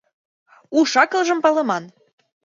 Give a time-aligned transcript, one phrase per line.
[0.77, 1.83] Уш-акылжым палыман.